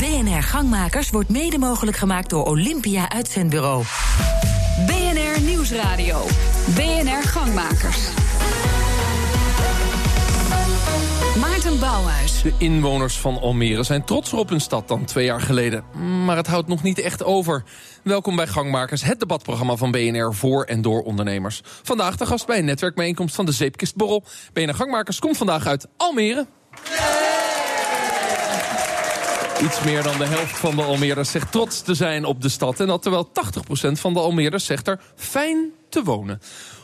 [0.00, 3.84] BNR Gangmakers wordt mede mogelijk gemaakt door Olympia Uitzendbureau.
[4.86, 6.26] BNR Nieuwsradio.
[6.74, 7.98] BNR Gangmakers.
[11.40, 12.42] Maarten Bouwhuis.
[12.42, 15.84] De inwoners van Almere zijn trotser op hun stad dan twee jaar geleden.
[16.24, 17.64] Maar het houdt nog niet echt over.
[18.02, 21.60] Welkom bij Gangmakers, het debatprogramma van BNR voor en door ondernemers.
[21.82, 24.24] Vandaag de gast bij een netwerkbijeenkomst van de Zeepkistborrel.
[24.52, 26.46] BNR Gangmakers komt vandaag uit Almere.
[29.62, 32.80] Iets meer dan de helft van de Almeerders zegt trots te zijn op de stad.
[32.80, 36.40] En dat terwijl 80% van de Almeerders zegt er fijn te wonen.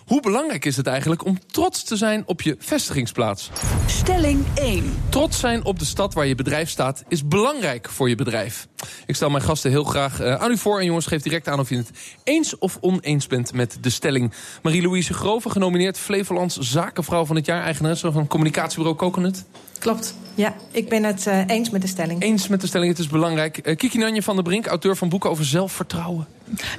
[0.06, 3.50] Hoe belangrijk is het eigenlijk om trots te zijn op je vestigingsplaats?
[3.86, 5.02] Stelling 1.
[5.08, 8.66] Trots zijn op de stad waar je bedrijf staat is belangrijk voor je bedrijf.
[9.06, 10.78] Ik stel mijn gasten heel graag uh, aan u voor.
[10.78, 11.90] En jongens, geef direct aan of je het
[12.24, 14.32] eens of oneens bent met de stelling.
[14.62, 17.62] Marie-Louise Groven, genomineerd Flevolands Zakenvrouw van het jaar.
[17.62, 19.44] Eigenaresse van communicatiebureau Coconut.
[19.78, 20.14] Klopt.
[20.34, 22.22] Ja, ik ben het uh, eens met de stelling.
[22.22, 23.60] Eens met de stelling, het is belangrijk.
[23.62, 26.26] Uh, Kiki Nanje van der Brink, auteur van boeken over zelfvertrouwen.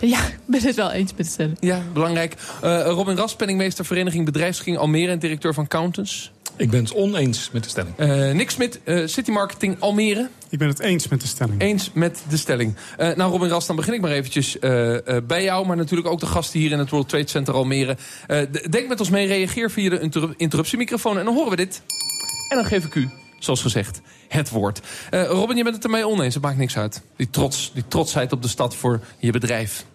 [0.01, 1.57] Ja, ik ben het wel eens met de stelling.
[1.59, 2.35] Ja, belangrijk.
[2.63, 5.11] Uh, Robin Ras, penningmeester Vereniging Bedrijfsging Almere...
[5.11, 6.31] en directeur van Accountants.
[6.55, 7.93] Ik ben het oneens met de stelling.
[7.99, 10.29] Uh, Nick Smit, uh, City Marketing Almere.
[10.49, 11.61] Ik ben het eens met de stelling.
[11.61, 12.75] Eens met de stelling.
[12.99, 14.59] Uh, nou, Robin Ras, dan begin ik maar eventjes
[15.27, 15.67] bij jou...
[15.67, 17.97] maar natuurlijk ook de gasten hier in het World Trade Center Almere.
[18.69, 21.17] denk met ons mee, reageer via de inter interruptiemicrofoon...
[21.17, 21.81] en dan horen we dit.
[22.49, 23.09] En dan geef ik u
[23.39, 24.81] zoals gezegd, het woord.
[25.11, 27.01] Uh, Robin, je bent het ermee oneens, het maakt niks uit.
[27.15, 29.85] Die, trots, die trotsheid op de stad voor je bedrijf.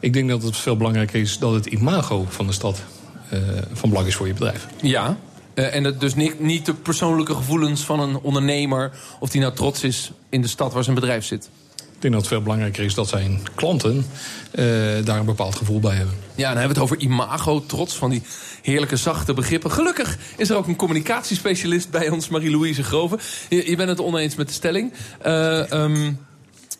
[0.00, 2.82] Ik denk dat het veel belangrijker is dat het imago van de stad
[3.32, 3.40] uh,
[3.72, 4.66] van belang is voor je bedrijf.
[4.82, 5.16] Ja,
[5.56, 8.92] uh, en het dus niet, niet de persoonlijke gevoelens van een ondernemer...
[9.20, 11.50] of die nou trots is in de stad waar zijn bedrijf zit.
[11.96, 14.04] Ik denk dat het veel belangrijker is dat zijn klanten uh,
[15.04, 16.14] daar een bepaald gevoel bij hebben.
[16.34, 18.22] Ja, dan hebben we het over imago, trots van die
[18.62, 19.70] heerlijke zachte begrippen.
[19.70, 23.18] Gelukkig is er ook een communicatiespecialist bij ons, Marie-Louise Groven.
[23.48, 24.92] Je, je, bent het oneens met de stelling.
[25.26, 26.18] Uh, um,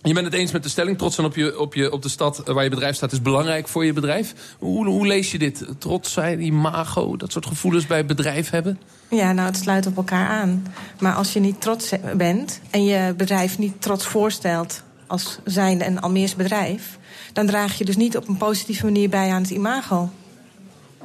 [0.07, 0.99] je bent het eens met de stelling.
[0.99, 3.69] Trots zijn op, je, op, je, op de stad waar je bedrijf staat is belangrijk
[3.69, 4.35] voor je bedrijf.
[4.59, 5.65] Hoe, hoe lees je dit?
[5.79, 8.79] Trots zijn, imago, dat soort gevoelens bij het bedrijf hebben?
[9.11, 10.67] Ja, nou, het sluit op elkaar aan.
[11.01, 16.01] Maar als je niet trots bent en je bedrijf niet trots voorstelt als zijnde een
[16.01, 16.99] Almeers bedrijf...
[17.33, 20.11] dan draag je dus niet op een positieve manier bij aan het imago.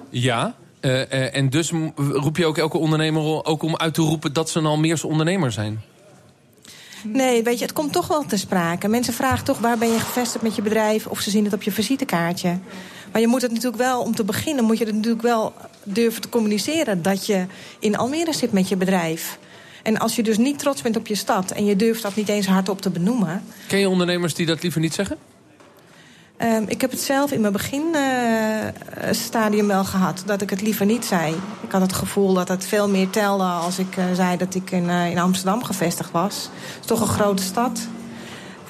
[0.09, 4.33] Ja, uh, uh, en dus roep je ook elke ondernemer ook om uit te roepen...
[4.33, 5.81] dat ze een Almeerse ondernemer zijn?
[7.03, 8.87] Nee, weet je, het komt toch wel te sprake.
[8.87, 11.07] Mensen vragen toch waar ben je gevestigd met je bedrijf...
[11.07, 12.57] of ze zien het op je visitekaartje.
[13.11, 14.65] Maar je moet het natuurlijk wel, om te beginnen...
[14.65, 15.53] moet je het natuurlijk wel
[15.83, 17.01] durven te communiceren...
[17.01, 17.45] dat je
[17.79, 19.37] in Almere zit met je bedrijf...
[19.83, 21.51] En als je dus niet trots bent op je stad...
[21.51, 23.43] en je durft dat niet eens hardop te benoemen...
[23.67, 25.17] Ken je ondernemers die dat liever niet zeggen?
[26.43, 30.23] Um, ik heb het zelf in mijn beginstadium uh, wel gehad.
[30.25, 31.35] Dat ik het liever niet zei.
[31.61, 34.71] Ik had het gevoel dat het veel meer telde als ik uh, zei dat ik
[34.71, 36.35] in, uh, in, Amsterdam gevestigd was.
[36.35, 37.87] Het is toch een grote stad.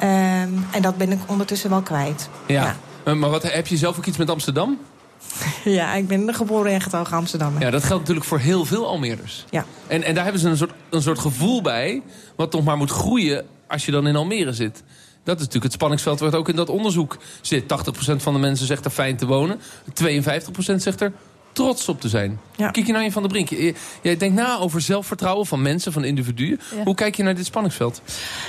[0.03, 2.29] Um, en dat ben ik ondertussen wel kwijt.
[2.45, 2.75] Ja.
[3.05, 3.13] ja.
[3.13, 4.79] Maar wat, heb je zelf ook iets met Amsterdam?
[5.63, 7.53] Ja, ik ben geboren en getogen Amsterdam.
[7.59, 9.45] Ja, dat geldt natuurlijk voor heel veel Almeerders.
[9.49, 9.65] Ja.
[9.87, 12.01] En, en daar hebben ze een soort, een soort gevoel bij...
[12.35, 14.83] wat toch maar moet groeien als je dan in Almere zit.
[15.23, 17.63] Dat is natuurlijk het spanningsveld wat ook in dat onderzoek zit.
[17.63, 17.65] 80%
[18.15, 19.59] van de mensen zegt er fijn te wonen.
[19.59, 19.61] 52%
[20.75, 21.13] zegt er
[21.51, 22.39] trots op te zijn.
[22.55, 22.71] Ja.
[22.71, 23.49] Kijk je naar je van de Brink.
[24.01, 26.59] Jij denkt na over zelfvertrouwen van mensen, van individuen.
[26.75, 26.83] Ja.
[26.83, 28.01] Hoe kijk je naar dit spanningsveld?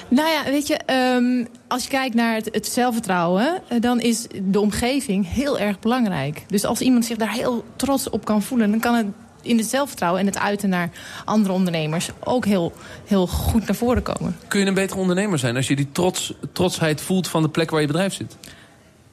[0.08, 0.80] Nou ja, weet je,
[1.16, 3.62] um, als je kijkt naar het, het zelfvertrouwen...
[3.80, 6.44] dan is de omgeving heel erg belangrijk.
[6.46, 8.70] Dus als iemand zich daar heel trots op kan voelen...
[8.70, 9.06] dan kan het
[9.42, 10.90] in het zelfvertrouwen en het uiten naar
[11.24, 12.10] andere ondernemers...
[12.24, 12.72] ook heel,
[13.04, 14.36] heel goed naar voren komen.
[14.48, 17.28] Kun je een betere ondernemer zijn als je die trots, trotsheid voelt...
[17.28, 18.36] van de plek waar je bedrijf zit?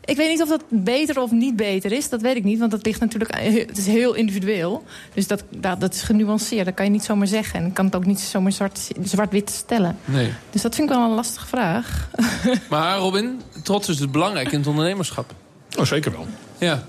[0.09, 2.09] Ik weet niet of dat beter of niet beter is.
[2.09, 3.35] Dat weet ik niet, want dat ligt natuurlijk...
[3.67, 4.83] Het is heel individueel.
[5.13, 6.65] Dus dat, dat, dat is genuanceerd.
[6.65, 7.59] Dat kan je niet zomaar zeggen.
[7.59, 9.97] En ik kan het ook niet zomaar zwart-wit zwart stellen.
[10.05, 10.33] Nee.
[10.49, 12.09] Dus dat vind ik wel een lastige vraag.
[12.69, 15.33] Maar Robin, trots is dus belangrijk in het ondernemerschap.
[15.77, 16.27] Oh, zeker wel.
[16.57, 16.83] Ja.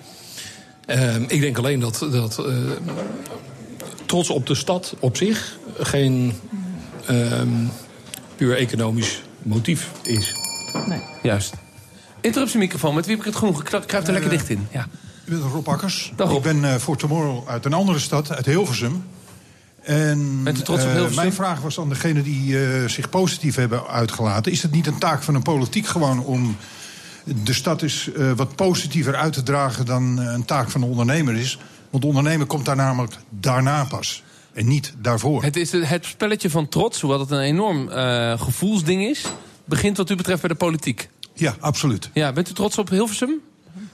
[0.91, 2.57] Uh, ik denk alleen dat, dat uh,
[4.07, 6.33] trots op de stad op zich geen
[7.11, 7.43] uh,
[8.37, 10.35] puur economisch motief is.
[10.87, 11.01] Nee.
[11.23, 11.55] Juist.
[12.21, 13.61] Interruptiemicrofoon, met wie heb ik het genoeg?
[13.61, 14.69] Ik kruip er lekker dicht in.
[14.73, 14.89] Ja.
[15.25, 16.13] Ik ben Rob Akkers.
[16.17, 16.37] Dag, Rob.
[16.37, 19.05] Ik ben uh, voor Tomorrow uit een andere stad, uit Hilversum.
[19.83, 21.17] En Bent u trots op Hilversum?
[21.17, 22.57] mijn vraag was aan degenen die
[22.89, 24.53] zich positief hebben uitgelaten.
[24.53, 26.57] Is het niet een taak van een politiek gewoon om
[27.25, 30.87] de stad is uh, wat positiever uit te dragen dan uh, een taak van de
[30.87, 31.59] ondernemer is.
[31.91, 34.23] Want de ondernemer komt daar namelijk daarna pas.
[34.53, 35.43] En niet daarvoor.
[35.43, 39.25] Het, is het spelletje van trots, hoewel het een enorm uh, gevoelsding is...
[39.65, 41.09] begint wat u betreft bij de politiek.
[41.35, 42.11] Ja, absoluut.
[42.13, 43.41] Ja, bent u trots op Hilversum?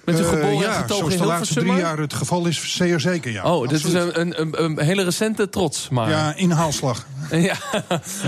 [0.06, 3.00] Bent u geboren ja, en getogen zoals de laatste drie jaar het geval is, zeer
[3.00, 3.55] zeker, ja.
[3.55, 6.08] Oh, dit is een, een, een, hele recente trots, maar...
[6.08, 7.06] Ja, inhaalslag.
[7.31, 7.55] Ja.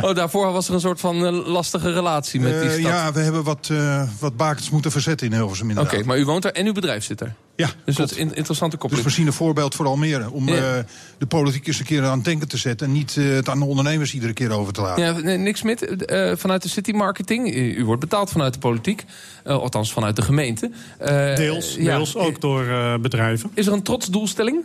[0.03, 2.85] Oh, daarvoor was er een soort van eh, lastige relatie met die Eh, stad.
[2.85, 6.43] ja, we hebben wat, eh, wat bakens moeten verzetten in Hilversum Oké, maar u woont
[6.43, 7.35] daar en uw bedrijf zit er.
[7.59, 8.11] Ja, Dus dat klopt.
[8.11, 9.07] is een interessante Dus koppeling.
[9.09, 10.31] we zien een voorbeeld voor Almere.
[10.31, 10.77] Om Ja.
[10.79, 10.85] eh,
[11.19, 12.87] de politiek eens een keer aan het denken te zetten...
[12.87, 15.05] en niet eh, het aan de ondernemers iedere keer over te laten.
[15.05, 17.55] Ja, nee, Smit, eh, vanuit de city marketing.
[17.55, 19.05] U, wordt betaald vanuit de politiek.
[19.45, 20.71] Eh, althans, vanuit de gemeente.
[20.99, 21.97] Eh, Deels, ja.
[21.97, 23.51] deels ook door eh, bedrijven.
[23.55, 24.65] Is er een trotsdoelstelling?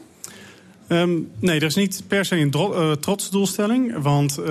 [0.93, 4.01] Ehm, nee, er is niet per se een dro- eh, trotsdoelstelling.
[4.01, 4.45] Want eh,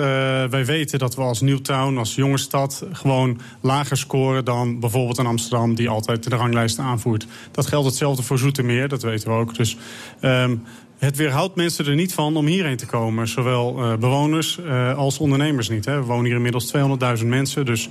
[0.44, 2.86] wij weten dat we als Newtown, als jonge stad...
[2.92, 5.74] gewoon lager scoren dan bijvoorbeeld in Amsterdam...
[5.74, 7.26] die altijd de ranglijst aanvoert.
[7.50, 9.56] Dat geldt hetzelfde voor Zoetermeer, dat weten we ook.
[9.56, 9.76] Dus
[10.20, 10.56] ehm,
[10.98, 13.28] het weerhoudt mensen er niet van om hierheen te komen.
[13.28, 14.60] Zowel eh, bewoners
[14.96, 15.84] als ondernemers niet.
[15.84, 16.00] Hè.
[16.00, 16.72] We wonen hier inmiddels
[17.20, 17.88] 200.000 mensen, dus...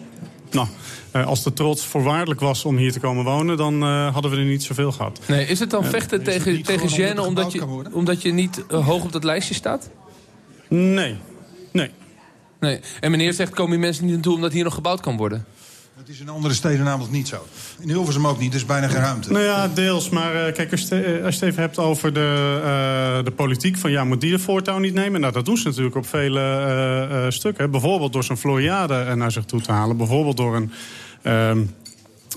[0.54, 0.68] Nou,
[1.12, 3.58] eh, als de trots voorwaardelijk was om hier te komen wonen...
[3.58, 5.20] dan eh, hadden we er niet zoveel gehad.
[5.28, 8.66] Nee, is het dan vechten is het tegen, tegen gêne omdat je, omdat je niet
[8.68, 9.90] eh, hoog op dat lijstje staat?
[10.68, 11.16] Nee,
[11.72, 11.90] nee.
[12.60, 12.80] Nee.
[13.00, 15.46] En meneer zegt, komen die mensen niet naartoe omdat hier nog gebouwd kan worden?
[16.02, 17.46] Dat is in andere steden namelijk niet zo.
[17.80, 19.32] In Hilversum ook niet, is bijna geen ruimte.
[19.32, 20.10] Nou ja, deels.
[20.10, 23.24] Maar eh, kijk, als je, het, eh, als je het even hebt over de, eh,
[23.26, 23.78] de politiek...
[23.78, 25.22] van ja, moet die de voortouw niet nemen?
[25.22, 27.72] Nou, dat doen ze natuurlijk op vele stukken.
[27.72, 29.98] Bijvoorbeeld door zo'n Floriade naar zich toe te halen.
[29.98, 30.72] Bijvoorbeeld door een...
[31.22, 31.64] ehm,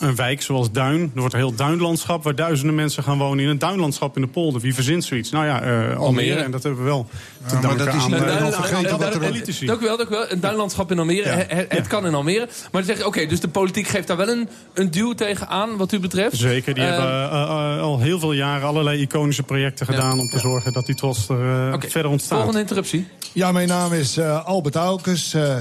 [0.01, 1.01] een wijk zoals Duin.
[1.15, 3.45] Er wordt een heel duinlandschap waar duizenden mensen gaan wonen...
[3.45, 4.61] in een duinlandschap in de polder.
[4.61, 5.31] Wie verzint zoiets?
[5.31, 6.41] Nou ja, eh, Almere.
[6.41, 7.07] En dat hebben we wel
[7.47, 9.67] te maar danken dat is aan niet aan vergeten wat er- politici.
[9.67, 10.31] Dank u wel, dank u wel.
[10.31, 11.29] Een duinlandschap in Almere.
[11.29, 11.65] Ja.
[11.69, 12.45] Het, kan in Almere.
[12.47, 15.77] Maar dan zeg je, oké, dus de politiek geeft daar wel een, een duw tegenaan,
[15.77, 16.37] wat u betreft.
[16.37, 20.19] Zeker, die Eh, hebben eh, eh, al heel veel jaren allerlei iconische projecten gedaan...
[20.19, 22.37] om te zorgen dat die trots er eh, verder ontstaat.
[22.39, 23.07] Volgende interruptie.
[23.33, 25.57] Ja, mijn naam is eh, Albert Aukes eh,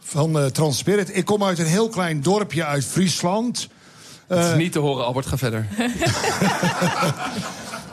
[0.00, 1.16] van eh, Transpirit.
[1.16, 3.68] Ik kom uit een heel klein dorpje uit Friesland.
[4.26, 5.66] Het Eh, is niet te horen, Albert, ga verder.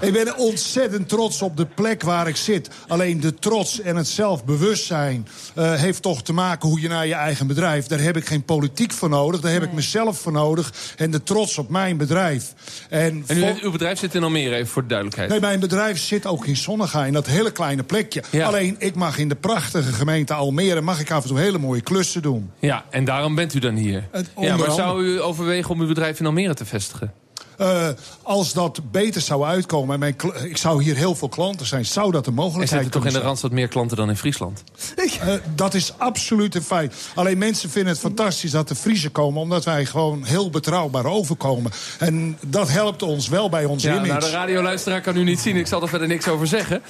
[0.04, 2.70] Ik ben ontzettend trots op de plek waar ik zit.
[2.88, 7.14] Alleen de trots en het zelfbewustzijn eh, heeft toch te maken hoe je naar je
[7.14, 7.88] eigen bedrijf.
[7.88, 9.40] Daar heb ik geen politiek voor nodig.
[9.42, 10.74] Daar heb ik mezelf voor nodig.
[10.98, 12.54] En de trots op mijn bedrijf.
[12.90, 15.30] En, En u vol- heeft, uw bedrijf zit in Almere, even voor de duidelijkheid.
[15.30, 18.24] Nee, mijn bedrijf zit ook in Sonnega, in dat hele kleine plekje.
[18.30, 18.48] Ja.
[18.48, 20.82] Alleen, ik mag in de prachtige gemeente Almere...
[20.82, 22.52] mag ik af en toe hele mooie klussen doen.
[22.60, 24.08] Ja, en daarom bent u dan hier.
[24.12, 27.14] Het- Ja, maar zou u overwegen om uw bedrijf in Almere te vestigen?
[27.58, 27.88] Eh,
[28.22, 29.94] als dat beter zou uitkomen...
[29.94, 31.86] en mijn ik zou hier heel veel klanten zijn...
[31.86, 34.64] zou dat een Er mogelijkheid zitten toch in de Randstad meer klanten dan in Friesland?
[34.96, 35.30] zijn.
[35.30, 36.96] Eh, dat is absoluut een feit.
[37.16, 39.42] Alleen mensen vinden het fantastisch dat de Friesen komen...
[39.42, 41.72] omdat wij gewoon heel betrouwbaar overkomen.
[42.00, 44.08] En dat helpt ons wel bij onze Ja, image.
[44.08, 45.56] nou, de radioluisteraar kan u niet zien.
[45.56, 46.82] Ik zal er verder niks over zeggen.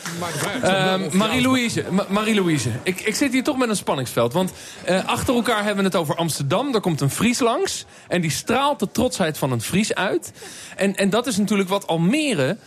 [0.61, 4.33] Ehm, Marie-Louise, Ma- Marie-Louise ik, ik zit hier toch met een spanningsveld.
[4.33, 4.51] Want
[4.83, 6.71] eh, achter elkaar hebben we het over Amsterdam.
[6.71, 7.85] Daar komt een Fries langs.
[8.07, 10.31] En die straalt de trotsheid van een Fries uit.
[10.75, 12.57] En, en dat is natuurlijk wat Almere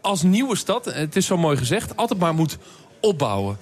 [0.00, 0.86] als nieuwe stad...
[0.86, 2.58] eh, het is zo mooi gezegd, altijd maar moet
[3.00, 3.58] opbouwen.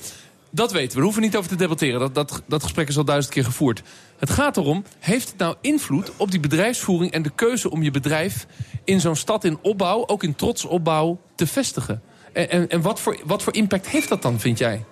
[0.50, 2.00] Dat weten we, daar hoeven we niet over te debatteren.
[2.00, 3.82] Dat, dat, dat gesprek is al duizend keer gevoerd.
[4.18, 7.12] Het gaat erom, heeft het nou invloed op die bedrijfsvoering...
[7.12, 8.46] en de keuze om je bedrijf
[8.84, 10.06] in zo'n stad in opbouw...
[10.06, 12.02] ook in trotsopbouw, te vestigen?
[12.32, 14.84] En, en, en wat, voor, wat voor impact heeft dat dan, vind jij?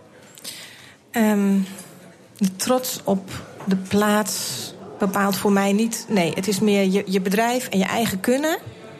[1.10, 1.58] Ehm,
[2.38, 3.30] de trots op
[3.64, 4.69] de plaats
[5.00, 6.06] bepaalt voor mij niet.
[6.08, 8.58] Nee, het is meer je, je bedrijf en je eigen kunnen.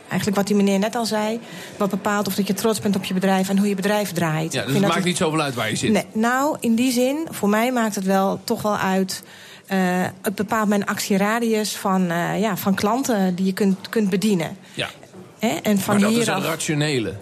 [0.08, 1.40] Eigenlijk wat die meneer net al zei.
[1.76, 4.52] Wat bepaalt of dat je trots bent op je bedrijf en hoe je bedrijf draait.
[4.52, 5.92] Ja, dus het dat maakt niet zoveel uit waar je zit.
[5.92, 9.22] Nee, nou, in die zin, voor mij maakt het wel toch wel uit.
[9.66, 9.78] eh,
[10.22, 14.56] het bepaalt mijn actieradius van, eh, ja, van klanten die je kunt, kunt bedienen.
[14.74, 14.88] Ja,
[15.38, 15.48] Hè?
[15.48, 17.14] En van maar dat is een rationele.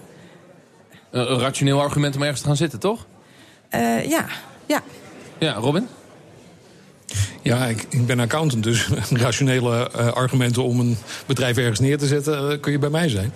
[1.11, 3.07] Een, een rationeel argument om ergens te gaan zitten, toch?
[3.69, 4.25] eh, ja,
[4.67, 4.83] ja.
[5.39, 5.89] Ja, Robin?
[7.43, 12.51] Ja, ik, ben accountant, dus rationele eh, argumenten om een bedrijf ergens neer te zetten,
[12.51, 13.33] eh, kun je bij mij zijn.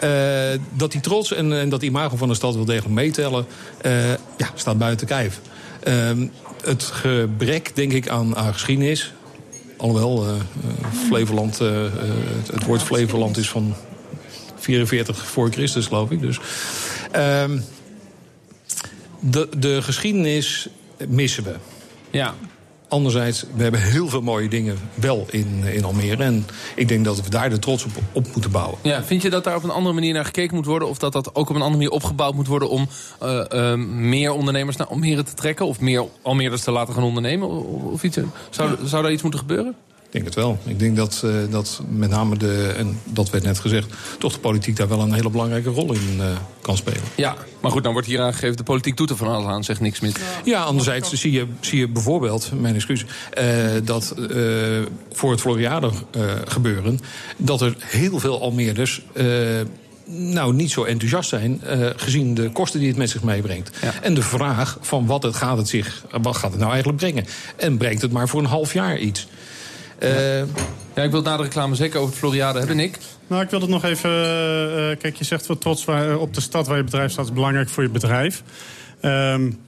[0.00, 3.46] Eh, dat die trots en, en dat imago van de stad wel degelijk meetellen,
[4.36, 5.40] ja, staat buiten kijf.
[6.62, 9.12] Het gebrek, denk ik, aan, geschiedenis.
[9.76, 10.26] Alhoewel,
[11.06, 13.74] Flevoland, het, het woord Flevoland is van
[14.56, 16.20] 44 voor Christus, geloof ik.
[16.20, 16.38] Dus.
[17.12, 17.58] ehm,
[19.20, 20.68] de, de geschiedenis
[21.08, 21.54] missen we.
[22.10, 22.34] Ja.
[22.90, 26.22] Anderzijds, we hebben heel veel mooie dingen wel in, in Almere.
[26.22, 28.78] En ik denk dat we daar de trots op, op moeten bouwen.
[28.82, 30.88] Ja, vind je dat daar op een andere manier naar gekeken moet worden?
[30.88, 32.68] Of dat dat ook op een andere manier opgebouwd moet worden...
[32.68, 32.88] om
[33.20, 35.66] eh, eh, meer ondernemers naar Almere te trekken?
[35.66, 37.48] Of meer Almeerders te laten gaan ondernemen?
[37.48, 38.18] Of, of iets?
[38.50, 39.76] Zou, zou daar iets moeten gebeuren?
[40.10, 40.58] Ik denk het wel.
[40.64, 43.92] Ik denk dat, eh, dat met name de, en dat werd net gezegd...
[44.18, 46.26] toch de politiek daar wel een hele belangrijke rol in eh,
[46.60, 47.02] kan spelen.
[47.16, 48.56] Ja, maar goed, dan wordt hier aangegeven...
[48.56, 50.16] de politiek doet er van alles aan, zegt niks meer.
[50.44, 53.04] Ja, anderzijds zie je, zie je bijvoorbeeld, mijn excuus...
[53.30, 53.46] eh,
[53.84, 54.14] dat
[55.12, 55.90] voor het Floriade
[56.44, 57.00] gebeuren...
[57.36, 59.02] dat er heel veel Almeerders...
[60.06, 61.60] nou, niet zo enthousiast zijn...
[61.66, 63.76] Uh, gezien de kosten die het met zich meebrengt.
[63.82, 63.92] Ja.
[64.02, 67.26] En de vraag van wat, het gaat het zich, wat gaat het nou eigenlijk brengen?
[67.56, 69.26] En brengt het maar voor een half jaar iets?
[70.00, 70.38] Uh,
[70.94, 72.98] ja, ik wil na de reclame zeker over de Floriade hebben, Nick.
[73.26, 74.10] Nou, ik wil het nog even...
[74.10, 77.24] Uh, kijk, je zegt wat trots waar, op de stad waar je bedrijf staat...
[77.24, 78.42] is belangrijk voor je bedrijf.
[79.02, 79.58] Um,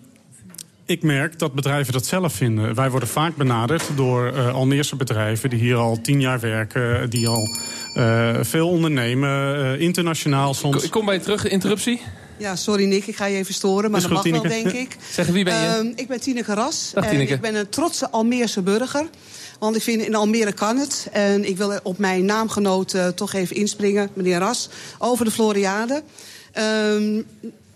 [0.85, 2.75] ik merk dat bedrijven dat zelf vinden.
[2.75, 5.51] Wij worden vaak benaderd door uh, Almeerse bedrijven...
[5.51, 7.49] die hier al tien jaar werken, die al
[7.99, 10.85] uh, veel ondernemen, uh, internationaal soms.
[10.85, 12.01] Ik kom bij je terug, interruptie.
[12.37, 14.49] Ja, sorry Nick, ik ga je even storen, maar dat mag Tineke.
[14.49, 14.97] wel, denk ik.
[15.11, 15.85] Zeg, wie ben je?
[15.85, 16.91] Uh, ik ben Tineke Ras.
[16.95, 19.07] Dag, en ik ben een trotse Almeerse burger.
[19.63, 21.07] Want ik vind in Almere kan het.
[21.13, 26.03] En ik wil op mijn naamgenoot uh, toch even inspringen, meneer Ras, over de Floriade.
[26.59, 27.27] Um,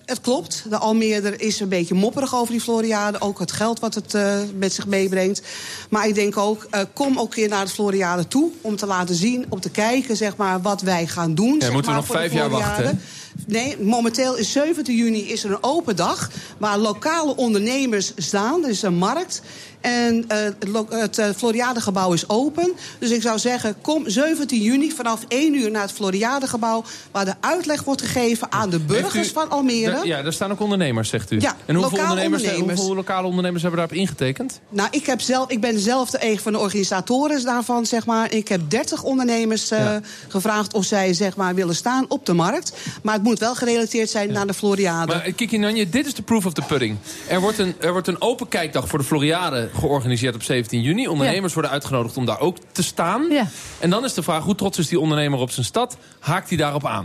[0.04, 0.64] het klopt.
[0.68, 3.20] De Almeerder is een beetje mopperig over die Floriade.
[3.20, 5.42] Ook het geld wat het uh, met zich meebrengt.
[5.90, 8.50] Maar ik denk ook, uh, kom ook weer naar de Floriade toe...
[8.60, 11.54] om te laten zien, om te kijken zeg maar, wat wij gaan doen.
[11.54, 13.00] Ja, zeg moeten maar, we nog vijf jaar wachten?
[13.46, 16.30] Nee, momenteel is 17 juni is er een open dag...
[16.58, 18.64] waar lokale ondernemers staan.
[18.64, 19.42] Er is een markt.
[19.80, 20.56] En uh, het,
[20.88, 22.72] het uh, Floriadegebouw is open.
[22.98, 26.84] Dus ik zou zeggen, kom 17 juni vanaf 1 uur naar het Floriadegebouw...
[27.10, 30.06] waar de uitleg wordt gegeven aan de burgers u, van Almere.
[30.06, 31.40] Ja, daar staan ook ondernemers, zegt u.
[31.40, 34.60] Ja, en hoeveel, ondernemers, ondernemers, hoeveel lokale ondernemers hebben daarop ingetekend?
[34.68, 38.32] Nou, ik, heb zelf, ik ben zelf de een van de organisatoren daarvan, zeg maar.
[38.32, 40.00] Ik heb 30 ondernemers uh, ja.
[40.28, 42.72] gevraagd of zij zeg maar, willen staan op de markt.
[43.02, 44.32] Maar het moet wel gerelateerd zijn ja.
[44.32, 45.12] naar de Floriade.
[45.12, 46.96] Maar Kiki Nanje, dit is de proof of the pudding.
[47.28, 51.08] Er wordt een, er wordt een open kijkdag voor de Floriade georganiseerd op 17 juni.
[51.08, 51.54] Ondernemers ja.
[51.54, 53.30] worden uitgenodigd om daar ook te staan.
[53.30, 53.46] Ja.
[53.78, 55.96] En dan is de vraag, hoe trots is die ondernemer op zijn stad?
[56.18, 57.04] Haakt hij daarop aan?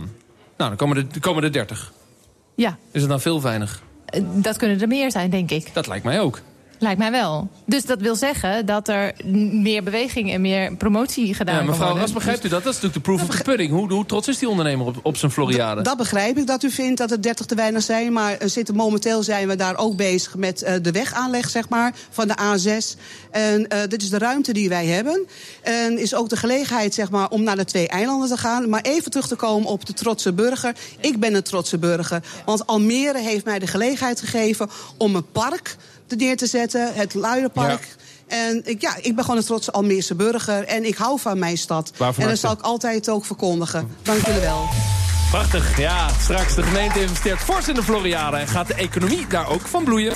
[0.56, 1.92] Nou, dan komen er, komen er 30.
[2.54, 2.78] Ja.
[2.92, 3.82] Is het dan veel weinig?
[4.32, 5.74] Dat kunnen er meer zijn, denk ik.
[5.74, 6.40] Dat lijkt mij ook.
[6.82, 7.48] Lijkt mij wel.
[7.66, 9.12] Dus dat wil zeggen dat er
[9.52, 12.02] meer beweging en meer promotie gedaan ja, mevrouw kan worden.
[12.02, 12.64] Ras, begrijpt u dat?
[12.64, 13.70] Dat is natuurlijk de proof of the pudding.
[13.70, 15.74] Hoe, hoe trots is die ondernemer op, op zijn Floriade?
[15.74, 18.12] Dat, dat, begrijp ik, dat u vindt dat het 30 te weinig zijn.
[18.12, 21.94] Maar er zitten, momenteel zijn we daar ook bezig met uh, de wegaanleg zeg maar,
[22.10, 22.98] van de A6.
[23.30, 25.26] En uh, dit is de ruimte die wij hebben.
[25.62, 28.68] En is ook de gelegenheid zeg maar, om naar de twee eilanden te gaan.
[28.68, 30.74] Maar even terug te komen op de trotse burger.
[31.00, 32.22] Ik ben een trotse burger.
[32.44, 35.76] Want Almere heeft mij de gelegenheid gegeven om een park
[36.16, 37.88] neer te zetten, het Luiderpark.
[38.28, 38.36] Ja.
[38.36, 40.64] En ik, ja, ik ben gewoon een trotse Almeerse burger.
[40.64, 41.92] En ik hou van mijn stad.
[42.16, 43.96] En dat zal ik altijd ook verkondigen.
[44.02, 44.68] Dank jullie wel.
[45.30, 46.08] Prachtig, ja.
[46.20, 48.36] Straks de gemeente investeert fors in de Floriade...
[48.36, 50.14] en gaat de economie daar ook van bloeien.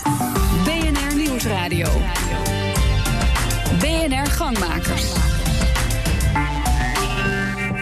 [0.65, 1.89] BNR Nieuwsradio.
[3.81, 5.26] BNR Gangmakers.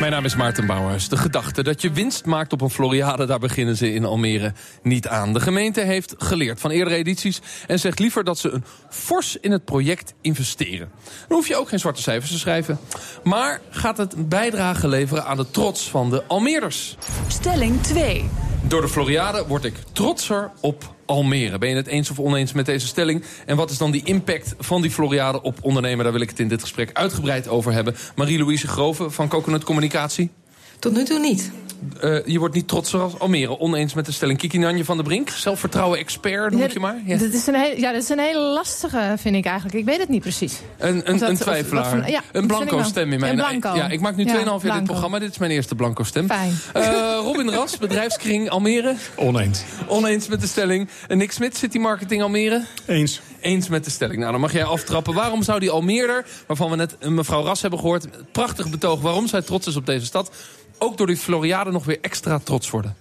[0.05, 1.09] Mijn naam is Maarten Bouwhuis.
[1.09, 5.09] De gedachte dat je winst maakt op een Floriade, daar beginnen ze in Almere niet
[5.09, 5.33] aan.
[5.33, 9.53] De gemeente heeft geleerd van eerdere edities en zegt liever dat ze een fors in
[9.53, 10.91] het project investeren.
[11.29, 12.79] Dan hoef je ook geen zwarte cijfers te schrijven.
[13.23, 16.97] Maar gaat het een bijdrage leveren aan de trots van de Almeerders?
[17.29, 18.25] Stelling 2.
[18.75, 21.59] Door de Floriade word ik trotser op Almere.
[21.59, 23.25] Ben je het eens of oneens met deze stelling?
[23.47, 26.05] En wat is dan die impact van die Floriade op ondernemer?
[26.05, 27.97] Daar wil ik het in dit gesprek uitgebreid over hebben.
[28.17, 30.31] Marie-Louise Groven van Coconut Communicatie.
[30.79, 31.51] Tot nu toe niet.
[32.05, 33.59] Uh, je wordt niet trotser als Almere.
[33.59, 34.39] Oneens met de stelling.
[34.39, 37.01] Kiki Nanje van der Brink, zelfvertrouwen expert, noem ja, je maar.
[37.07, 37.17] Ja.
[37.17, 39.77] Dat, is een hele, ja, dat is een hele lastige, vind ik eigenlijk.
[39.77, 40.61] Ik weet het niet precies.
[40.79, 41.89] Een, een, dat, een twijfelaar.
[41.89, 43.37] Van, ja, een blanco stem in mijn...
[43.37, 43.75] Blanco.
[43.75, 45.19] Ja, ik maak nu 2,5 jaar dit programma.
[45.19, 46.27] Dit is mijn eerste blanco stem.
[46.27, 46.59] Fijn.
[46.77, 48.95] Uh, Robin Ras, bedrijfskring Almere.
[49.17, 49.63] Oneens.
[49.87, 50.89] Oneens met de stelling.
[51.09, 52.65] En Nick Smit, City Marketing Almere.
[52.87, 53.21] Eens.
[53.41, 54.19] Eens met de stelling.
[54.19, 55.15] Nou, dan mag jij aftrappen.
[55.15, 58.07] Waarom zou die Almeerder, waarvan we net mevrouw Ras hebben gehoord...
[58.33, 60.31] prachtig betoog waarom zij trots is op deze stad
[60.79, 62.97] ook door die Floriade nog weer extra trots worden?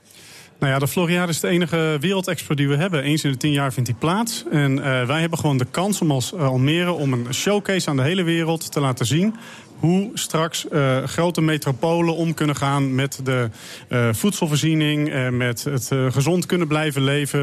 [0.60, 3.04] Nou ja, de Floriade is de enige wereldexpo die we hebben.
[3.04, 4.44] Eens in de tien jaar vindt die plaats.
[4.52, 6.92] En uh, wij hebben gewoon de kans om als Almere...
[6.92, 9.36] om een showcase aan de hele wereld te laten zien
[9.84, 13.50] hoe straks uh, grote metropolen om kunnen gaan met de
[13.90, 17.40] uh, voedselvoorziening, uh, met het gezond kunnen blijven leven,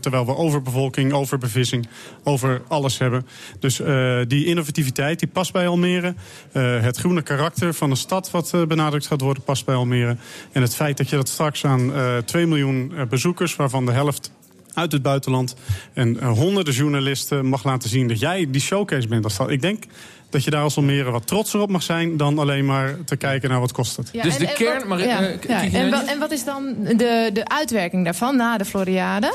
[0.00, 1.88] terwijl we overbevolking, overbevissing,
[2.22, 3.26] over alles hebben.
[3.58, 3.80] Dus
[4.28, 6.14] die innovativiteit die past bij Almere.
[6.52, 10.16] het groene karakter van een stad wat benadrukt gaat worden past bij Almere.
[10.52, 11.92] En het feit dat je dat straks aan
[12.24, 14.32] 2 miljoen bezoekers, waarvan de helft
[14.74, 15.56] uit het buitenland
[15.92, 19.50] en honderden journalisten mag laten zien dat jij die showcase bent als stad.
[19.50, 19.84] Ik denk
[20.30, 22.16] dat je daar als Almere wat trotser op mag zijn...
[22.16, 24.08] dan alleen maar te kijken naar wat kost het.
[24.12, 24.78] Ja, dus en, de en kern...
[24.78, 25.62] Wat, maar, ja, uh, ja.
[25.62, 29.34] En, wat, en, wat, is dan de, de uitwerking daarvan na de Floriade?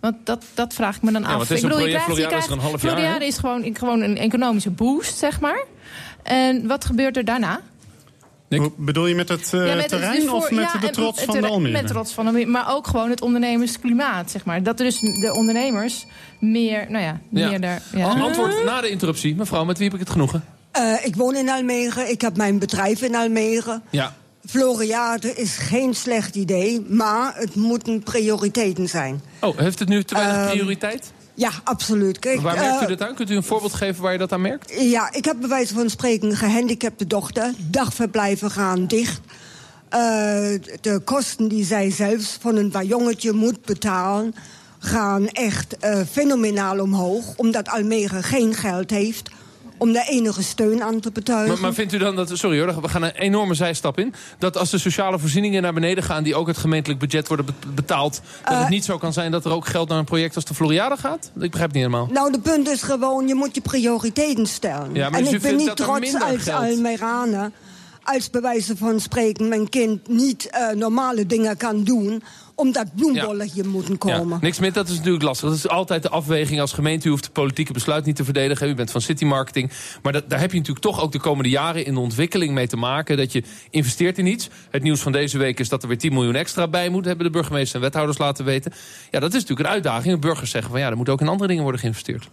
[0.00, 1.50] Want dat, dat vraag ik me dan ja, af.
[1.50, 3.76] ik bedoel, je krijgt, Floriade je krijgt, is er een half Floriade jaar, is gewoon,
[3.76, 5.64] gewoon een economische boost, zeg maar.
[6.22, 7.60] En wat gebeurt er daarna?
[8.58, 11.20] Hoe bedoel je met het uh, ja, met terrein voor, of met ja, de trots
[11.20, 11.72] het, van de Almere?
[11.72, 14.62] Met trots van de Maar ook gewoon het ondernemersklimaat, zeg maar.
[14.62, 16.06] Dat er dus de ondernemers
[16.38, 17.48] meer, nou ja, ja.
[17.48, 17.82] meer daar...
[17.94, 18.08] Ja.
[18.08, 19.34] Antwoord na de interruptie.
[19.34, 20.44] Mevrouw, met wie heb ik het genoegen?
[20.78, 22.10] Uh, ik woon in Almere.
[22.10, 23.80] Ik heb mijn bedrijf in Almere.
[23.90, 24.14] Ja.
[24.46, 29.22] Floriade is geen slecht idee, maar het moeten prioriteiten zijn.
[29.40, 31.12] Oh, heeft het nu te weinig Ehm, prioriteit?
[31.34, 32.18] Ja, absoluut.
[32.18, 33.14] Kijk, waar merkt u eh, dat aan?
[33.14, 34.72] Kunt u een voorbeeld geven waar je dat aan merkt?
[34.80, 37.52] Ja, ik heb bij wijze van spreken een gehandicapte dochter.
[37.56, 39.20] Dagverblijven gaan dicht.
[39.88, 40.00] Eh,
[40.80, 44.34] de kosten die zij zelfs van een jongetje moet betalen...
[44.78, 47.36] gaan echt eh, fenomenaal omhoog.
[47.36, 49.30] Omdat Almere geen geld heeft
[49.82, 51.48] om daar enige steun aan te betuigen.
[51.52, 54.14] Maar, maar vindt u dan dat, sorry hoor, we gaan een enorme zijstap in...
[54.38, 56.22] dat als de sociale voorzieningen naar beneden gaan...
[56.22, 58.20] die ook het gemeentelijk budget worden be- betaald...
[58.44, 60.44] dat het Eh, niet zo kan zijn dat er ook geld naar een project als
[60.44, 61.30] de Floriade gaat?
[61.34, 62.08] Ik begrijp het niet helemaal.
[62.12, 64.94] Nou, de punt is gewoon, je moet je prioriteiten stellen.
[64.94, 67.50] Ja, maar en dus ik ben niet trots als Almeraner...
[68.02, 72.22] als bij wijze van spreken mijn kind niet eh, normale dingen kan doen...
[72.62, 74.38] omdat bloembollen hier moeten komen.
[74.40, 75.48] Niks meer, dat is natuurlijk lastig.
[75.48, 77.06] Dat is altijd de afweging als gemeente.
[77.06, 78.68] U hoeft het politieke besluit niet te verdedigen.
[78.68, 79.70] U bent van city marketing.
[80.02, 82.66] Maar dat, daar heb je natuurlijk toch ook de komende jaren in de ontwikkeling mee
[82.66, 83.16] te maken.
[83.16, 84.48] Dat je investeert in iets.
[84.70, 87.04] Het nieuws van deze week is dat er weer 10 miljoen extra bij moet.
[87.04, 88.72] Hebben de burgemeester en wethouders laten weten.
[89.10, 90.14] Ja, dat is natuurlijk een uitdaging.
[90.14, 92.28] De burgers zeggen van ja, er moet ook in andere dingen worden geïnvesteerd.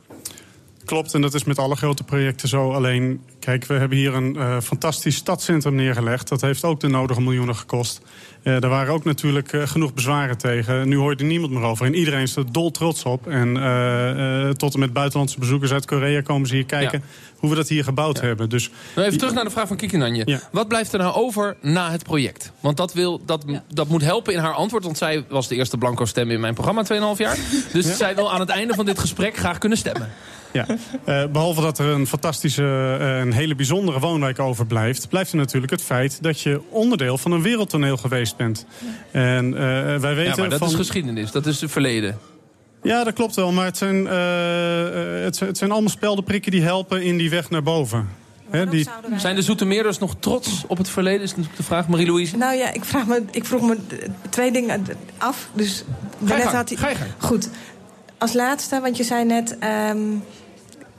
[0.89, 2.72] Klopt, en dat is met alle grote projecten zo.
[2.72, 6.27] Alleen, kijk, we hebben hier een eh, fantastisch stadscentrum neergelegd.
[6.27, 8.01] Dat heeft ook de nodige miljoenen gekost.
[8.43, 10.88] Eh er waren ook natuurlijk eh, genoeg bezwaren tegen.
[10.88, 11.86] Nu hoort er niemand meer over.
[11.86, 13.27] En iedereen is er dol trots op.
[13.27, 17.03] En eh, eh, tot en met buitenlandse bezoekers uit Korea komen ze hier kijken...
[17.38, 18.50] hoe we dat hier gebouwd hebben.
[18.50, 20.39] Dus, Nou, even terug naar de vraag van Kiki Nanje.
[20.51, 22.51] Wat blijft er nou over na het project?
[22.60, 24.84] Want dat, wil, dat, dat moet helpen in haar antwoord.
[24.84, 27.38] Want zij was de eerste blanco stem in mijn programma 2,5 jaar.
[27.74, 27.93] Dus Ja.
[27.93, 30.10] zij wil aan het einde van dit gesprek graag kunnen stemmen.
[30.53, 30.65] Ja,
[31.06, 35.10] eh, behalve dat er een fantastische, eh, een hele bijzondere woonwijk overblijft...
[35.10, 38.65] blijft er natuurlijk het feit dat je onderdeel van een wereldtoneel geweest bent.
[39.12, 39.62] En eh,
[40.00, 40.68] wij weten Ja, maar dat van...
[40.68, 41.32] is geschiedenis.
[41.32, 42.18] Dat is het verleden.
[42.84, 47.01] Ja, dat klopt wel, maar het zijn, het, zijn- het zijn allemaal speldenprikken die helpen
[47.03, 48.10] in die weg naar boven.
[48.50, 48.88] Hè, die...
[49.18, 51.22] Zijn de Zoetermeerders nog trots op het verleden?
[51.22, 52.38] Is natuurlijk de vraag, Marie-Louise.
[52.38, 53.77] Nou ja, ik, vraag me, ik vroeg me
[54.29, 54.86] twee dingen
[55.18, 55.50] af.
[55.53, 55.84] Dus Ga
[56.20, 57.10] je daarnet gang, had hij- ga je gang.
[57.18, 57.50] Goed.
[58.18, 59.58] Als laatste, want je zei net...
[59.60, 59.98] ehm,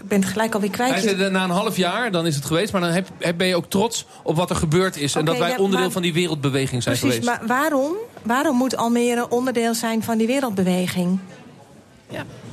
[0.01, 1.31] ik ben het gelijk alweer kwijt.
[1.31, 2.73] Na een half jaar, dan is het geweest.
[2.73, 5.15] Maar dan heb, heb- ben je ook trots op wat er gebeurd is.
[5.15, 7.39] en dat wij ja, onderdeel maar- van die wereldbeweging zijn Precies, geweest.
[7.41, 11.19] maar waarom, waarom moet Almere onderdeel zijn van die wereldbeweging?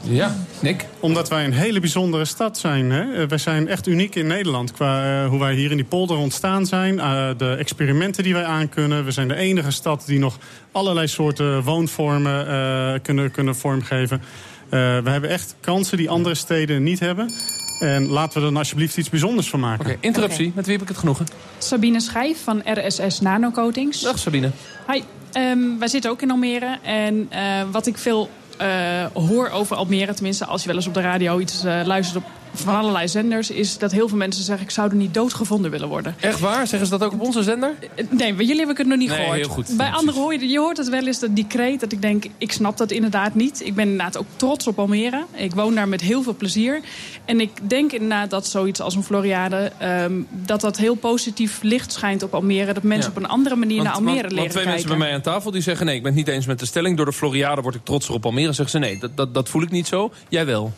[0.01, 0.85] Ja, Nick?
[0.99, 2.91] Omdat wij een hele bijzondere stad zijn.
[2.91, 3.21] Hè?
[3.21, 6.17] Eh, Wij zijn echt uniek in Nederland qua eh, hoe wij hier in die polder
[6.17, 6.99] ontstaan zijn.
[6.99, 9.05] eh, de experimenten die wij aankunnen.
[9.05, 10.37] We zijn de enige stad die nog
[10.71, 14.21] allerlei soorten woonvormen eh, kunnen, kunnen vormgeven.
[14.69, 17.31] Eh, we hebben echt kansen die andere steden niet hebben.
[17.79, 19.85] En laten we er dan alsjeblieft iets bijzonders van maken.
[19.85, 20.51] Oké, interruptie.
[20.55, 21.25] Met wie heb ik het genoegen?
[21.57, 24.01] Sabine Schijf van RSS Nanocoatings.
[24.01, 24.51] Dag Sabine.
[24.91, 25.01] Hi,
[25.37, 26.77] Ehm, wij zitten ook in Almere.
[26.83, 30.93] En eh, wat ik veel eh, hoor over Almere, tenminste als je wel eens op
[30.93, 34.65] de radio iets eh, luistert op, van allerlei zenders, is dat heel veel mensen zeggen:
[34.65, 36.15] ik zou er niet doodgevonden willen worden.
[36.19, 36.67] Echt waar?
[36.67, 37.73] Zeggen ze dat ook op onze zender?
[38.09, 39.37] Nee, bij jullie heb ik het nog niet Nee, gehoord.
[39.37, 39.77] heel goed.
[39.77, 42.51] Bij anderen hoor je, je hoort het wel eens, dat decreet, dat ik denk, ik
[42.51, 43.61] snap dat inderdaad niet.
[43.65, 45.25] Ik ben inderdaad ook trots op Almere.
[45.33, 46.79] Ik woon daar met heel veel plezier.
[47.25, 51.91] En ik denk inderdaad dat zoiets als een Floriade, ehm, dat dat heel positief licht
[51.93, 52.73] schijnt op Almere.
[52.73, 53.17] Dat mensen Ja.
[53.17, 54.81] op een andere manier naar Almere want, leren want twee kijken.
[54.81, 55.85] mensen bij mij aan tafel die zeggen...
[55.85, 56.97] nee, ik ben het niet eens met de stelling.
[56.97, 58.53] Door de Floriade word ik trotser op Almere.
[58.53, 60.11] Zeggen ze nee, dat, dat, dat voel ik niet zo.
[60.29, 60.73] Jij wel.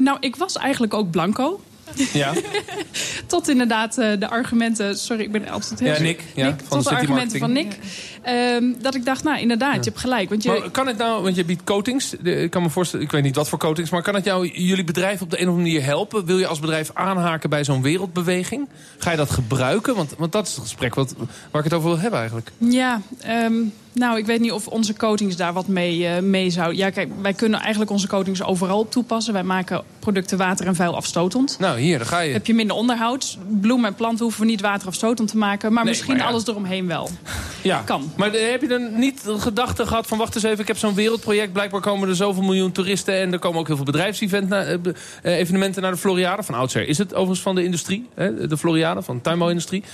[0.00, 1.60] Nou, ik was eigenlijk ook blanco.
[2.12, 2.32] Ja,
[3.26, 4.98] Tot inderdaad eh, de argumenten...
[4.98, 5.92] Sorry, ik ben altijd heel...
[5.92, 7.78] Ja, Nick, ja, van tot de argumenten van Nick.
[8.22, 10.28] Ehm, dat ik dacht, nou inderdaad, je hebt gelijk.
[10.28, 12.14] Want je, Maar kan het nou, want je biedt coatings.
[12.14, 13.90] Ik kan me voorstellen, ik weet niet wat voor coatings.
[13.90, 16.24] Maar kan het jou, jullie bedrijf op de een of andere manier helpen?
[16.24, 18.68] Wil je als bedrijf aanhaken bij zo'n wereldbeweging?
[18.98, 19.94] Ga je dat gebruiken?
[19.94, 21.14] Want, want dat is het gesprek wat,
[21.50, 22.50] waar ik het over wil hebben eigenlijk.
[22.58, 23.54] Ja, ehm,
[23.92, 26.74] nou, ik weet niet of onze coatings daar wat mee, eh mee zou...
[26.74, 29.32] Ja, kijk, wij kunnen eigenlijk onze coatings overal toepassen.
[29.32, 31.56] Wij maken producten water en vuil afstotend.
[31.58, 32.32] Nou, hier, daar ga je.
[32.32, 33.38] Heb je minder onderhoud.
[33.60, 35.72] Bloemen en planten hoeven we niet waterafstotend te maken.
[35.72, 36.30] Maar Nee, misschien maar ja.
[36.30, 37.10] alles eromheen wel.
[37.62, 38.12] Ja, kan.
[38.16, 40.18] Maar eh, heb je dan niet de gedachte gehad van...
[40.18, 41.52] wacht eens even, ik heb zo'n wereldproject.
[41.52, 43.14] Blijkbaar komen er zoveel miljoen toeristen...
[43.14, 46.42] en er komen ook heel veel bedrijfsevenementen naar de Floriade.
[46.42, 48.08] Van oudsher is het overigens van de industrie.
[48.14, 49.84] Hè, de Floriade, van de tuinbouwindustrie.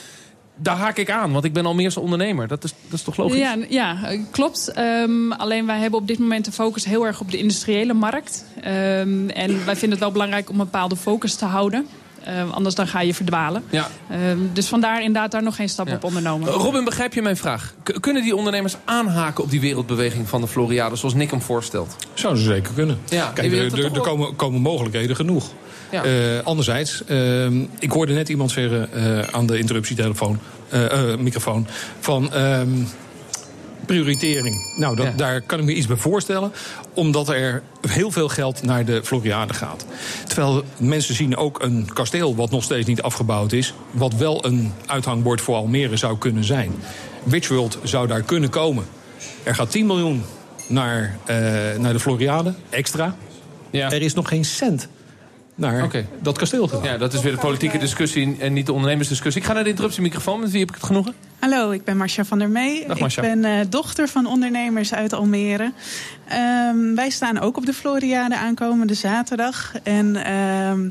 [0.59, 2.49] Daar haak ik aan, want ik ben al meer ondernemer.
[2.49, 3.39] Dat is, dat is toch logisch?
[3.39, 3.97] Ja, ja
[4.31, 4.69] klopt.
[4.73, 8.45] Ehm, alleen wij hebben op dit moment de focus heel erg op de industriële markt.
[8.63, 11.87] Ehm, en wij vinden het wel belangrijk om een bepaalde focus te houden.
[12.25, 13.63] Ehm, anders dan ga je verdwalen.
[13.71, 13.89] Ja.
[14.11, 15.95] Ehm, dus vandaar inderdaad daar nog geen stap Ja.
[15.95, 16.49] op ondernomen.
[16.49, 17.75] Robin, begrijp je mijn vraag?
[17.83, 20.97] K- kunnen die ondernemers aanhaken op die wereldbeweging van de Floriade...
[20.97, 21.97] zoals Nick hem voorstelt?
[22.15, 22.99] Zouden ze zeker kunnen.
[23.09, 25.51] Ja, Kijk, er, er- er komen, komen mogelijkheden genoeg.
[25.91, 26.05] Ja.
[26.05, 31.67] Eh, anderzijds, ehm, ik hoorde net iemand zeggen eh, aan de interruptietelefoon, eh, microfoon,
[32.01, 32.69] van ehm,
[33.87, 34.75] Prioritering.
[34.77, 36.53] Nou, dat, daar kan ik me iets bij voorstellen.
[36.95, 39.87] Omdat er heel veel geld naar de Floriade gaat.
[40.27, 43.75] Terwijl mensen zien ook een kasteel wat nog steeds niet afgebouwd is.
[43.91, 46.73] Wat wel een uithangbord voor Almere zou kunnen zijn.
[47.23, 48.85] Witchworld zou daar kunnen komen.
[49.43, 50.23] Er gaat 10 miljoen
[50.69, 51.19] naar,
[51.79, 53.17] naar de Floriade, extra.
[53.71, 54.89] Er is nog geen cent
[55.57, 56.85] naar dat kasteel gegaan.
[56.85, 59.41] Ja, dat is weer de politieke discussie en niet de ondernemersdiscussie.
[59.41, 60.41] Ik ga naar de interruptiemicrofoon.
[60.41, 61.15] Met wie heb ik het genoegen?
[61.39, 62.87] Hallo, ik ben Marcia van der Mee.
[62.87, 63.23] Dag, Marcia.
[63.23, 65.73] Ik ben eh, dochter van ondernemers uit Almere.
[66.29, 69.73] Ehm, wij staan ook op de Floriade aankomende zaterdag.
[69.83, 70.89] En ehm,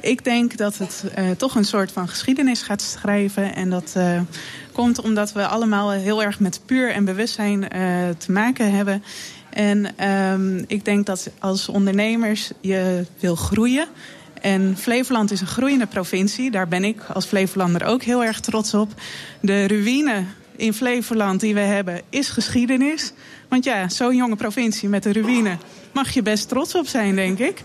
[0.00, 3.54] ik denk dat het eh, toch een soort van geschiedenis gaat schrijven.
[3.54, 4.20] En dat eh,
[4.72, 7.80] komt omdat we allemaal heel erg met puur en bewustzijn eh,
[8.18, 9.02] te maken hebben.
[9.56, 13.86] En ehm, ik denk dat als ondernemers je wil groeien.
[14.40, 16.50] En Flevoland is een groeiende provincie.
[16.50, 18.90] Daar ben ik als Flevolander ook heel erg trots op.
[19.40, 20.22] De ruïne
[20.56, 23.12] in Flevoland die we hebben is geschiedenis.
[23.48, 25.56] Want ja, zo'n jonge provincie met een ruïne
[25.92, 27.62] mag je best trots op zijn, denk ik.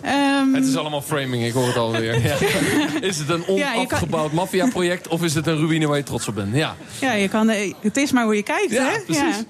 [0.00, 2.20] Ehm, Het is allemaal framing, ik hoor het alweer.
[2.26, 2.36] Ja.
[3.00, 6.02] Is het een Ja, je kan- onafgebouwd maffiaproject of is het een ruïne waar je
[6.02, 6.54] trots op bent?
[6.54, 6.76] Ja.
[7.00, 7.48] Ja, je kan,
[7.80, 9.00] het is maar hoe je kijkt, Ja, hè?
[9.00, 9.44] precies.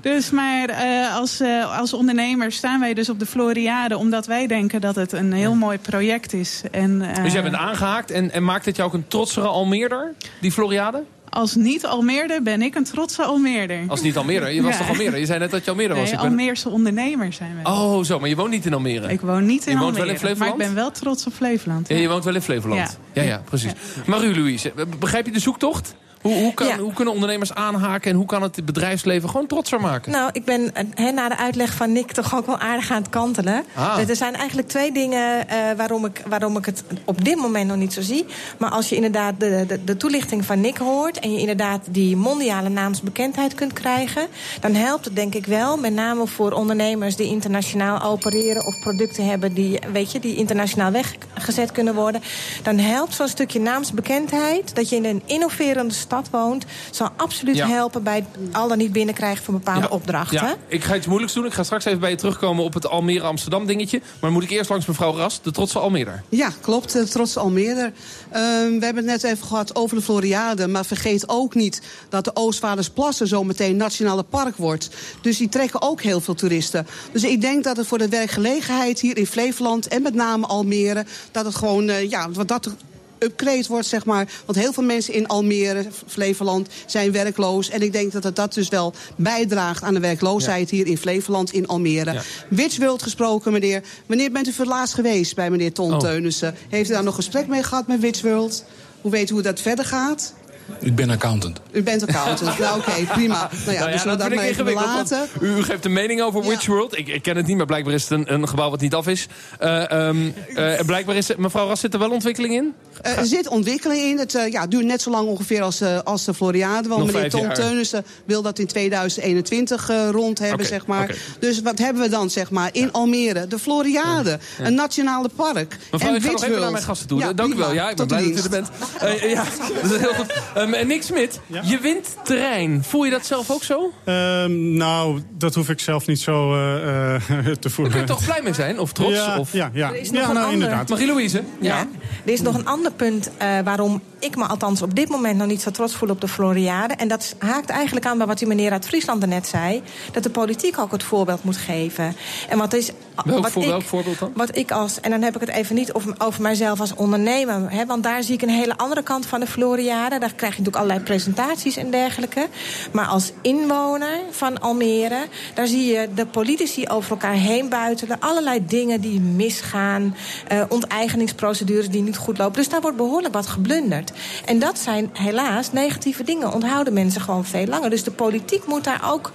[0.00, 3.96] Dus maar eh, als, eh, als ondernemer staan wij dus op de Floriade...
[3.96, 6.62] omdat wij denken dat het een heel mooi project is.
[6.70, 10.14] En, eh, Dus jij bent aangehaakt en, en maakt het jou ook een trotsere Almeerder,
[10.40, 11.02] die Floriade?
[11.30, 13.80] Als niet-Almeerder ben ik een trotse Almeerder.
[13.88, 14.78] Als niet Almere, je was Ja.
[14.78, 15.18] toch Almere?
[15.18, 16.02] Je zei net dat je Almere was.
[16.02, 17.68] Nee, Ik ben- Almeerse ondernemer zijn we.
[17.70, 19.08] Oh, zo, maar je woont niet in Almere?
[19.12, 20.56] Ik woon niet in Je woont Almere, wel in Flevoland?
[20.56, 21.88] maar ik ben wel trots op Flevoland.
[21.88, 22.98] Ja, je woont wel in Flevoland.
[23.12, 23.72] Ja, ja, precies.
[24.06, 25.94] Marie-Louise, begrijp je de zoektocht?
[26.22, 29.80] Hoe, hoe, kan, hoe kunnen ondernemers aanhaken en hoe kan het het bedrijfsleven gewoon trotser
[29.80, 30.12] maken?
[30.12, 33.10] Nou, ik ben eh, na de uitleg van Nick toch ook wel aardig aan het
[33.10, 33.64] kantelen.
[33.74, 34.08] Ah.
[34.08, 37.76] Er zijn eigenlijk twee dingen eh, waarom, ik, waarom ik het op dit moment nog
[37.76, 38.26] niet zo zie.
[38.58, 41.18] Maar als je inderdaad de, de, de toelichting van Nick hoort...
[41.18, 44.26] en je inderdaad die mondiale naamsbekendheid kunt krijgen...
[44.60, 47.16] dan helpt het denk ik wel, met name voor ondernemers...
[47.16, 49.54] die internationaal opereren of producten hebben...
[49.54, 52.22] die, weet je, die internationaal weggezet kunnen worden.
[52.62, 54.74] Dan helpt zo'n stukje naamsbekendheid...
[54.74, 56.64] dat je in een innoverende stad woont...
[56.90, 57.66] zal absoluut Ja.
[57.66, 60.36] helpen bij het al dan niet binnenkrijgen van bepaalde opdrachten.
[60.46, 61.44] Ja, ik ga iets moeilijks doen.
[61.46, 64.00] Ik ga straks even bij je terugkomen op het Almere-Amsterdam dingetje.
[64.20, 66.20] Maar moet ik eerst langs mevrouw Ras, de trotse Almere.
[66.28, 66.94] Ja, klopt.
[66.94, 67.92] eh, Trots Almere.
[68.30, 70.66] Ehm, we hebben het net even gehad over de Floriade.
[70.68, 74.88] Maar vergeet ook niet dat de Oostvaardersplassen zo meteen nationale park wordt.
[75.20, 76.86] Dus die trekken ook heel veel toeristen.
[77.12, 79.88] Dus ik denk dat het voor de werkgelegenheid hier in Flevoland...
[79.88, 81.88] en met name Almere, dat het gewoon...
[81.88, 82.70] eh, ja, wat dat
[83.18, 84.28] upgrade wordt, zeg maar.
[84.44, 87.70] Want heel veel mensen in Almere, Flevoland, zijn werkloos.
[87.70, 91.52] En ik denk dat het dat dus wel bijdraagt aan de werkloosheid hier in Flevoland,
[91.52, 92.12] in Almere.
[92.12, 92.22] Ja.
[92.48, 93.82] Witchworld gesproken, meneer.
[94.06, 95.98] Wanneer bent u voor het laatst geweest bij meneer Ton Oh.
[95.98, 96.54] Teunissen?
[96.68, 98.64] Heeft u daar nog gesprek mee gehad met Witchworld?
[99.00, 100.34] Hoe weet u hoe dat verder gaat?
[100.80, 101.60] Ik ben accountant.
[101.70, 102.58] U bent accountant.
[102.58, 103.50] nou, oké, prima.
[103.64, 105.14] Nou ja, Nou dus we dat vind ik ingewikkeld.
[105.40, 106.98] U, u geeft een mening over Witchworld.
[106.98, 109.06] Ik, ik ken het niet, maar blijkbaar is het een, een gebouw wat niet af
[109.06, 109.26] is.
[109.58, 110.16] Eh, ehm,
[110.54, 112.74] eh, en blijkbaar is het, mevrouw Ras, zit er wel ontwikkeling in?
[113.02, 114.18] Eh, er zit ontwikkeling in.
[114.18, 116.88] Het eh, ja, duurt net zo lang ongeveer als, eh, als de Floriade.
[116.88, 117.54] Want Nog meneer Tom jaar.
[117.54, 121.14] Teunissen wil dat in 2021 eh, rond hebben, zeg maar.
[121.38, 123.46] Dus wat hebben we dan, zeg maar, in Almere?
[123.46, 124.64] De Floriade, Ja.
[124.66, 125.76] een nationale park.
[125.90, 126.60] Mevrouw, en ik ga nog even Witworld.
[126.60, 127.18] naar mijn gasten toe.
[127.20, 127.72] Ja, Dank u wel.
[127.72, 128.68] Ja, ik ben blij dat u er bent.
[128.98, 129.44] Eh, ja,
[129.82, 130.32] dat is heel goed.
[130.58, 132.84] Ehm, en Nick Smit, je wint terrein.
[132.84, 133.92] Voel je dat zelf ook zo?
[134.04, 137.20] Ehm, nou, dat hoef ik zelf niet zo eh, eh,
[137.60, 137.94] te voelen.
[137.94, 138.78] Daar kun je toch blij mee zijn?
[138.78, 139.16] Of trots?
[139.16, 139.52] Ja, of...
[139.52, 139.88] ja, ja.
[139.88, 140.62] Er is nog ja een nou, ander.
[140.62, 140.88] inderdaad.
[140.88, 141.42] Marie-Louise?
[141.60, 141.86] Ja.
[142.24, 145.46] Er is nog een ander punt eh, waarom ik me althans op dit moment nog
[145.46, 146.94] niet zo trots voel op de Floriade.
[146.94, 149.82] En dat haakt eigenlijk aan bij wat die meneer uit Friesland er net zei.
[150.12, 152.16] Dat de politiek ook het voorbeeld moet geven.
[152.48, 152.90] En wat is.
[153.24, 154.30] Welk, wat voor, ik, welk voorbeeld dan?
[154.34, 157.72] Wat ik als, en dan heb ik het even niet over, over mijzelf als ondernemer.
[157.72, 160.18] Hè, want daar zie ik een hele andere kant van de Floriade.
[160.18, 162.48] Daar krijg je natuurlijk allerlei presentaties en dergelijke.
[162.92, 168.20] Maar als inwoner van Almere, daar zie je de politici over elkaar heen buitelen.
[168.20, 170.14] Allerlei dingen die misgaan.
[170.48, 172.54] eh, onteigeningsprocedures die niet goed lopen.
[172.54, 174.07] Dus daar wordt behoorlijk wat geblunderd.
[174.44, 176.52] En dat zijn helaas negatieve dingen.
[176.52, 177.90] Onthouden mensen gewoon veel langer.
[177.90, 179.32] Dus de politiek moet daar ook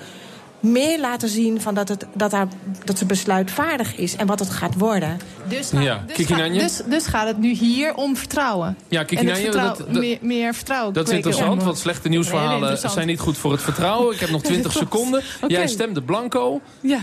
[0.59, 2.47] meer laten zien van dat, het, dat, daar,
[2.83, 5.19] dat ze besluitvaardig is en wat het gaat worden.
[5.49, 8.77] Dus, Ja, dus, dus, dus gaat het nu hier om vertrouwen.
[8.87, 12.09] Ja, Kiki Nanje, vertrouw- dat- dat- meer, meer vertrouwen Dat is interessant, om- want slechte
[12.09, 14.13] nieuwsverhalen zijn niet goed voor het vertrouwen.
[14.13, 14.87] Ik heb nog 20 Klopt.
[14.87, 15.21] seconden.
[15.47, 16.61] Jij stemde blanco.
[16.81, 16.99] Ja.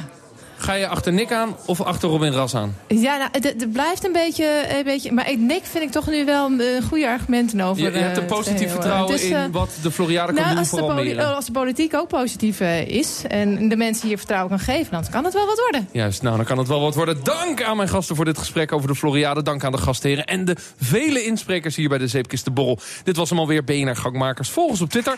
[0.71, 2.77] Ga je achter Nick aan of achter Robin Ras aan?
[2.89, 5.13] Ja, nou, het, blijft een beetje, een beetje...
[5.13, 7.83] Maar Nick vind ik toch nu wel een goede argumenten over.
[7.83, 9.13] Je, je hebt eh, een positief het vertrouwen.
[9.13, 11.25] Dus, eh, in wat de Floriade kan nou, doen als de, voor Almere.
[11.25, 13.23] als de politiek ook positief eh, is...
[13.29, 14.91] en de mensen hier vertrouwen kan geven...
[14.91, 15.89] dan kan het wel wat worden.
[15.93, 17.25] Juist, nou dan kan het wel wat worden.
[17.25, 19.43] Dank aan mijn gasten voor dit gesprek over de Floriade.
[19.43, 22.79] Dank aan de gastheren en de vele insprekers hier bij de Zeepkistenborrel.
[23.05, 24.51] Dit was hem alweer BNR Gangmakers.
[24.51, 25.15] Volg ons op Twitter,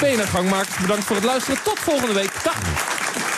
[0.00, 0.76] BNR Gangmakers.
[0.80, 1.62] Bedankt voor het luisteren.
[1.64, 2.32] Tot volgende week.
[2.44, 3.37] Dag.